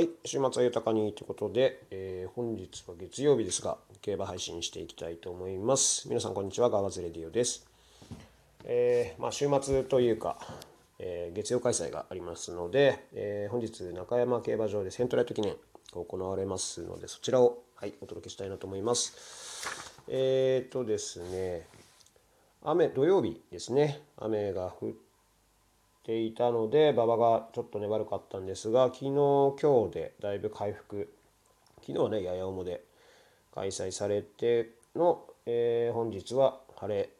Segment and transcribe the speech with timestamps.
[0.00, 6.08] はい、週末は豊かにということで、えー、本日は月曜日ですが、競馬配信していきたいと思います。
[6.08, 6.70] 皆さん、こんにちは。
[6.70, 7.66] ガワズレディオです。
[8.64, 10.38] えー、まあ、週末というか、
[10.98, 15.52] えー、月曜開催がありますので、え本日、中山競馬場でセントライト記念
[15.94, 20.00] が行われますので、そちらを、はい、お届けしたいなと思います。
[20.08, 21.66] えっとですね、
[22.62, 25.09] 雨、土曜日ですね、雨が降って
[26.04, 29.10] ていたので馬場がちょっとね悪かったんですが昨日
[29.60, 31.12] 今日でだいぶ回復。
[31.80, 32.84] 昨日はねやや重で
[33.54, 37.10] 開催されての、えー、本日は晴れ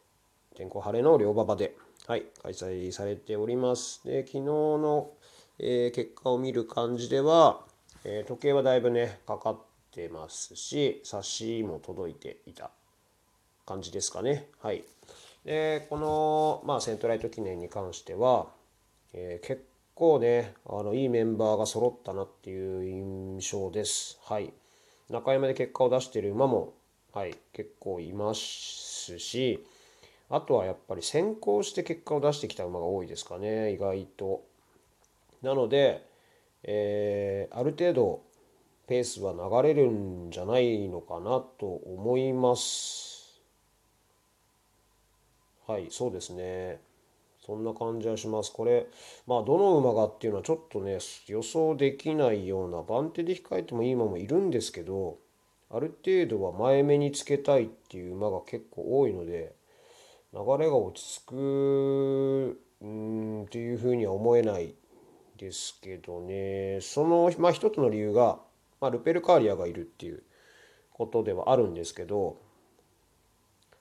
[0.55, 1.75] 天候晴れの両馬場で、
[2.07, 4.01] はい、開催されております。
[4.05, 5.11] で昨日の、
[5.59, 7.61] えー、結果を見る感じでは、
[8.03, 9.57] えー、時計はだいぶねかかっ
[9.91, 12.71] てますし冊子も届いていた
[13.65, 14.47] 感じですかね。
[14.61, 14.83] はい。
[15.45, 18.47] でこの、まあ、セントライト記念に関しては
[19.13, 24.19] えー、結構ねあのいいメンバーが揃ったなっていう印象です。
[24.23, 24.53] はい、
[25.09, 26.73] 中山で結果を出している馬も、
[27.13, 29.65] はい、結構いますし
[30.29, 34.43] あとはやっぱり先行して結果を出してきた馬が多いですかね意外と。
[35.41, 36.05] なので、
[36.63, 38.21] えー、ある程度
[38.87, 43.41] ペースは流れるんじゃないのかなと思います。
[45.67, 46.79] はい、そうですね。
[47.51, 48.53] そんな感じはします。
[48.53, 48.87] これ、
[49.27, 55.17] まあ、どの馬がっていうのはちょっとね、予想できないような、番手で控えてもいい馬もいるんですけど、
[55.69, 59.53] ある程度は前目につけたいっていう馬が結構多いので、
[60.33, 64.73] 流れが落ち着くうんっていうふうには思えない
[65.35, 68.39] ですけどね、その、まあ、一つの理由が、
[68.79, 70.23] まあ、ルペルカーリアがいるっていう
[70.93, 72.37] ことではあるんですけど、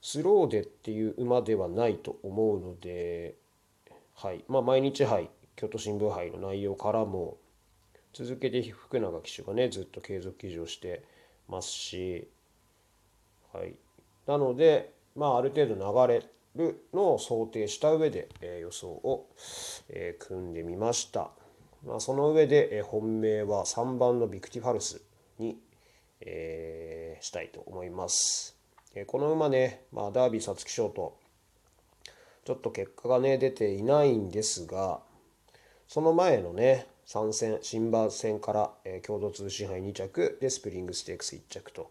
[0.02, 3.36] スローでっていう馬ではないと思うので、
[4.22, 7.38] はいまあ、毎日杯京都新聞杯の内容からも
[8.12, 11.02] 続けて福永騎手がねずっと継続騎乗して
[11.48, 12.28] ますし、
[13.54, 13.74] はい、
[14.26, 16.22] なので、まあ、ある程度流れ
[16.54, 19.26] るのを想定した上で、えー、予想を、
[19.88, 21.30] えー、組んでみました。
[21.86, 25.00] まあ、その上で、えー、本命は3番のビクティファルス
[25.38, 25.56] に、
[26.20, 28.54] えー、したいと思います。
[28.94, 31.16] えー、この馬ね、まあ、ダービー皐月賞と
[32.44, 35.00] ちょっと結果がね出ていないんですが
[35.88, 41.90] その前のね3戦新馬戦から、えー、共同通信杯2着でスプリングステークス1着と、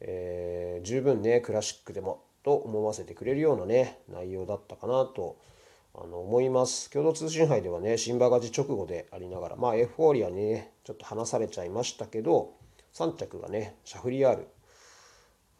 [0.00, 5.36] えー、十分ねクラシックでもと思わせてくれるようなね内容だったかなと
[5.94, 6.88] あの思います。
[6.90, 12.52] 共同通信杯ではね新馬勝ち直後でありながらまあエフフォーリアにねちょっと離されちゃいましたけど
[12.94, 14.46] 3着がねシャフリヤール。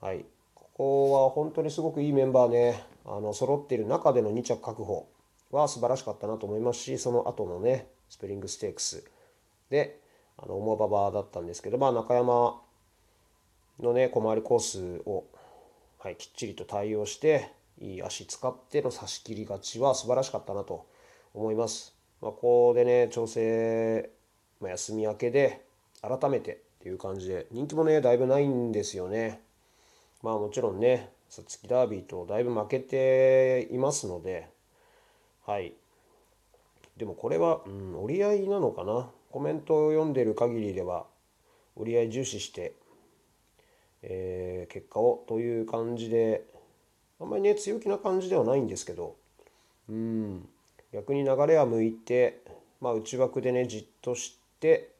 [0.00, 0.24] はい。
[0.54, 5.08] ここは本当にすごくいいメンバーねあの揃っている中での2着確保
[5.50, 9.04] は素晴らしかったなと思いますしその後のねスプリングステークス
[9.70, 10.00] で
[10.38, 12.60] あの重馬場だったんですけど、まあ、中山
[13.80, 15.24] のね小回りコースを、
[15.98, 20.86] はい、きっちりと対応していい足使っての差し切り勝ちは素晴らしかったなと
[21.34, 21.94] 思います。
[22.20, 24.10] まあ、ここでね調整、
[24.60, 25.64] まあ、休み明けで
[26.02, 29.40] 改めてっていう感じで人気もねだいぶないんですよね。
[30.22, 34.48] まあもちろんねさつきダービーとだいぶ負けていますので、
[35.46, 35.74] はい。
[36.96, 39.08] でもこれは、うん、折り合いなのかな。
[39.30, 41.06] コメントを読んでる限りでは、
[41.76, 42.74] 折り合い重視して、
[44.02, 46.44] えー、結果をという感じで、
[47.20, 49.14] あんまりね、強気な感じではないんですけど、
[49.88, 50.48] うん、
[50.92, 52.42] 逆に流れは向いて、
[52.80, 54.90] まあ、内枠でね、じっとして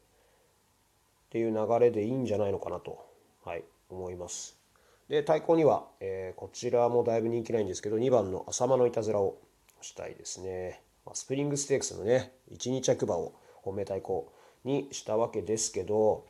[1.25, 3.05] っていう流れでいいんじゃないのかなと、
[3.43, 4.60] はい、思います。
[5.11, 9.37] で対抗には、えー、こちらもだいぶ人気ないんですけど2番の浅間のいたずらを
[9.81, 14.31] したいですね、ま、スプリングステークスのね12着馬を本命対抗
[14.63, 16.23] にしたわけですけど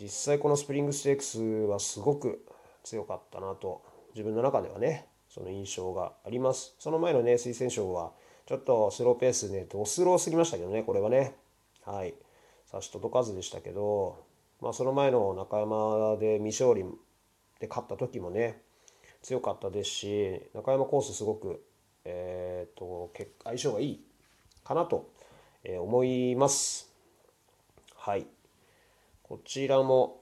[0.00, 2.42] 実際このスプリングステークスはすごく
[2.82, 3.82] 強かったなと
[4.14, 6.74] 自分の中ではねその印象があります。
[6.78, 8.12] その前のね推薦賞は
[8.46, 11.34] ちょっとスローペースで、ね、ドスローすぎましたけどねこれはね。
[11.84, 12.14] はい。
[12.70, 14.24] 差し届かずでしたけど
[14.62, 16.88] まあその前の中山で未勝利
[17.60, 18.60] で勝った時もね
[19.22, 21.64] 強かったですし中山コースすごく、
[22.04, 23.10] えーと、
[23.44, 24.04] 相性がいい
[24.62, 25.10] かなと
[25.66, 26.92] 思います。
[27.96, 28.26] はい。
[29.22, 30.20] こちらも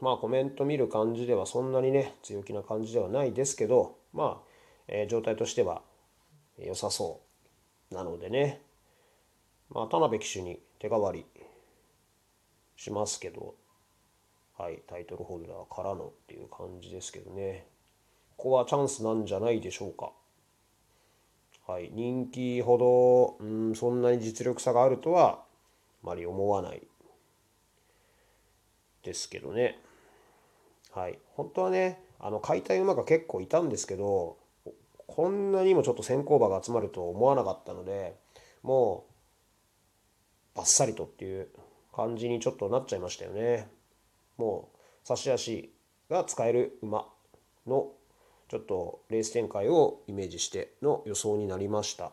[0.00, 4.48] まあコメント見る感じではそんなにね強気な感じではないですけどまあ、
[4.88, 5.82] えー、状態としては
[6.58, 7.20] 良さそ
[7.90, 8.62] うなのでね。
[9.68, 11.26] まあ田辺騎手に手代わり
[12.76, 13.59] しますけど。
[14.60, 17.66] はい、タイトルホルダーからのっていう感じですけどね。
[18.36, 20.12] ここはチャンスなんじゃないでしょうか。
[21.66, 25.38] はい、人気ほど、うん、そんなに実力差があるとはあ
[26.02, 26.82] まり思わない。
[29.02, 29.78] ですけどね。
[30.92, 31.18] はい。
[31.36, 34.36] 本当はね、あの、買いたい馬が結構いたんですけど、
[35.06, 38.14] こんなにもちょっと先行馬が集まると思わなかったので、
[38.62, 39.06] も
[40.54, 41.48] う、バッサリとっていう
[41.96, 43.79] 感じにちょっとなっちゃいましたよね。
[44.40, 45.70] もう、差し足
[46.08, 47.06] が使える馬
[47.66, 47.92] の
[48.48, 52.10] ちょっとレース展開をイメージしての予想になりました。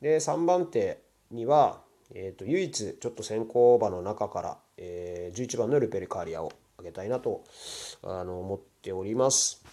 [0.00, 1.02] で、3番手
[1.32, 1.80] には、
[2.14, 7.42] えーと、唯一ちょっと先行馬の中から、え、11番のルペルカーリアを挙げたいなと
[8.02, 9.64] あの思っております。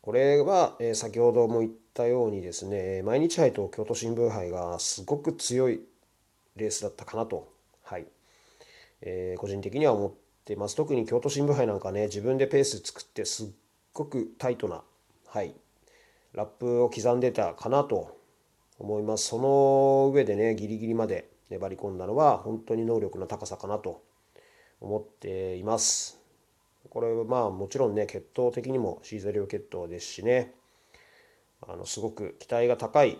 [0.00, 5.80] これは、え、先ほども言ったようにですね毎日杯と京都新聞杯がすごく強い
[6.56, 7.52] レースだったかなと、
[7.82, 8.06] はい
[9.02, 13.46] え、個人的には思ってます特に京都新聞杯なんかね自分でペース作ってすっ
[13.92, 14.82] ごくタイトな、
[15.26, 15.54] はい、
[16.34, 18.16] ラップを刻んでたかなと
[18.78, 19.26] 思います。
[19.26, 24.02] その上でねギリギリまで粘り込んだのは本当に能力の高さかなと
[24.80, 26.20] 思っています。
[26.90, 30.54] これはまあもちろんね血統的にもシーザリオ血統ですしね
[31.66, 33.18] あのすごく期待が高い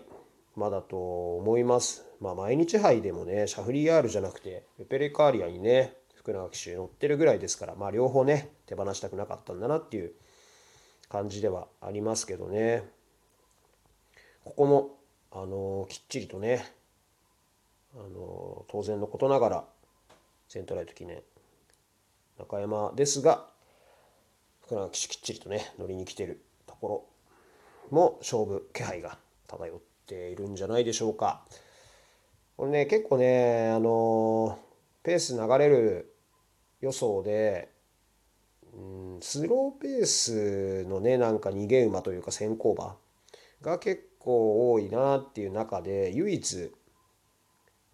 [0.55, 2.05] 馬だと思います。
[2.21, 10.11] まあ毎日杯でもねシャフリヤールじゃなくてペペレカーリアにね福永騎手乗ってるぐらいですからまあ両方ね手放したくなかったんだなっていう
[11.07, 12.83] 感じではありますけどね
[14.43, 14.97] ここも
[15.31, 16.65] あのきっちりとね
[17.95, 19.63] あの当然のことながら
[20.49, 21.21] セントライト記念
[22.37, 23.45] 中山ですが
[24.65, 27.07] 福永騎手きっちりとね乗りに来てるとこ
[27.91, 29.17] ろも勝負気配が
[29.47, 31.41] 漂っているんじゃないでしょうか。
[32.57, 34.59] これね結構ねあの
[35.03, 36.13] ペース流れる
[36.81, 37.69] 予想で、
[38.73, 42.95] うん、スローペースのねなんか逃げ馬というか先行馬
[43.61, 46.71] が結構多いなっていう中で唯一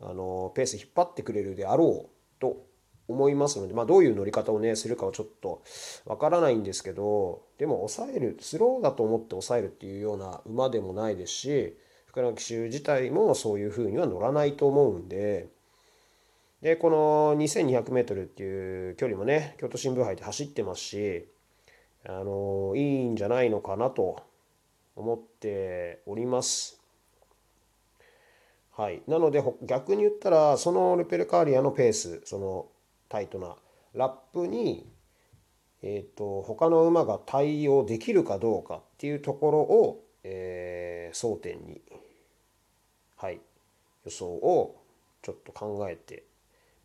[0.01, 2.09] あのペース引っ張ってくれるであろう
[2.39, 2.65] と
[3.07, 5.63] 思いますので、まあ、どういう乗り方をねするかはちょっと
[6.05, 11.77] わからないんですけどでも抑えるスローだと思って抑えるっていうような馬でもないですし
[12.07, 15.47] 福永騎手自体もそういうふうには乗らないと思うんで
[16.65, 21.27] でこの 2200m っていう距離もね京都新聞杯で走ってますし
[22.07, 24.23] あのいいんじゃないのかなと
[24.95, 26.81] 思っております。
[28.71, 32.65] はい、なので逆に言ったらそのルペルカーリアのペースその
[33.09, 33.55] タイトな
[33.93, 34.89] ラップに、
[35.83, 41.79] えーと、他の馬が対応できるかどうかっていうところを、えー、争点に、
[43.17, 43.39] はい、
[44.03, 44.81] 予想を
[45.21, 46.23] ちょっと考えて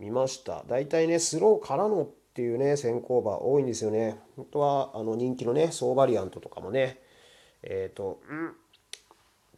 [0.00, 0.64] みました。
[0.67, 4.19] 大体ねスローからのっていうね先行馬多いんですよね。
[4.37, 6.99] 本当はあの人気のねソーバリアントとかもね
[7.62, 8.52] えっ、ー、とうんっ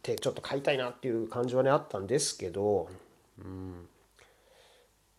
[0.03, 2.89] てちょっと買いたいなっていう感じはねあったんですけど、
[3.39, 3.87] うん、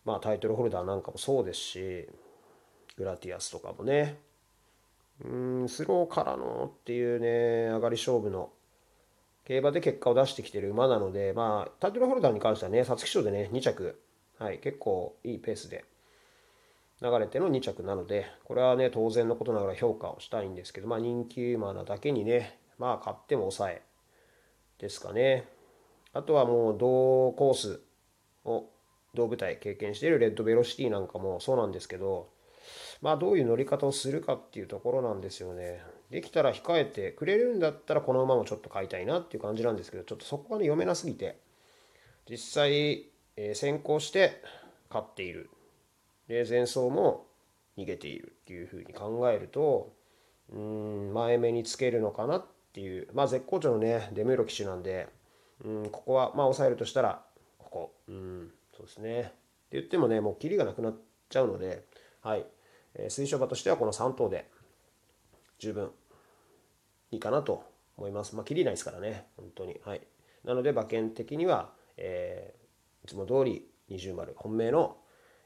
[0.05, 2.07] まあタイトルホルダーなんかもそうですし
[2.97, 4.19] グラティアスとかもね
[5.23, 8.51] うんスローからのっていうね上がり勝負の
[9.45, 13.99] 競馬で結果を出してきてる馬なのでまあタイトルホルダーに関してはね皐月賞でね2着
[14.39, 15.85] はい結構いいペースで
[17.01, 23.81] 流れての2着なのでこれはね当然のことながら評価をしたいんですけどまあ人気馬なだけにねまあ買っても抑え
[24.79, 25.47] ですかね
[26.13, 27.81] あとはもう同コース
[28.45, 28.69] を
[29.13, 32.29] 同舞台経験しているレッドベロシティなんかもそうなんですけど
[33.01, 35.81] まあどういう乗り方をするかっていうところなんですよね。
[36.09, 41.37] できたら控えてくれるんだったらこの馬もちょっと買いたいなっていう感じなんですけどちょっとそこがね読めなすぎて
[42.29, 43.05] 実際、
[43.37, 44.41] えー、先行して
[44.89, 45.49] 勝っている
[46.27, 47.27] で前走も
[47.77, 49.93] 逃げているっていうふうに考えると
[50.51, 55.07] うん前目につけるのかなっていうまあ絶好調のねデメロ騎手なんで
[55.63, 57.21] うんここはまあ抑えるとしたら
[57.57, 59.19] ここうんそうですね。
[59.19, 59.31] って
[59.73, 60.95] 言ってもね、もうキリがなくなっ
[61.29, 61.85] ちゃうので、
[62.21, 62.45] はい。
[62.95, 64.49] えー、推奨馬としてはこの3頭で
[65.59, 65.91] 十分
[67.11, 67.63] いいかなと
[67.97, 68.35] 思います。
[68.35, 69.79] まあ、キリないですからね、本当に。
[69.85, 70.01] はい。
[70.43, 72.64] なので、馬券的には、えー、
[73.05, 74.97] いつも通り20丸、本命の、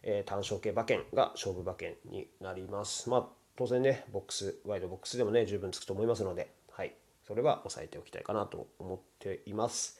[0.01, 3.09] えー、単勝系馬券が勝負馬券になります。
[3.09, 6.95] まあ、当然ね、ボックス、ワイドボックスでもね、十分つくと思いますので、はい。
[7.27, 9.99] それは押さえておきたいかなと思っています。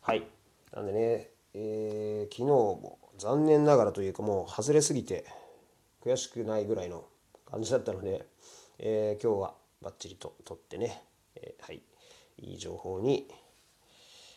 [0.00, 0.26] はい。
[0.74, 5.24] なんでね、えー、昨日も残念ながらというかもう外れすぎて
[6.04, 7.04] 悔しくないぐらいの
[7.48, 8.26] 感じだったので、
[8.80, 11.00] えー、今日はバッチリと取ってね、
[11.36, 11.80] えー、はい
[12.38, 13.28] いい情報に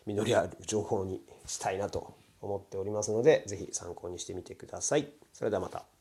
[0.05, 5.11] 実りある情報にしたいなと思っておりますので是非参考にしてみてください。
[5.33, 6.00] それではまた。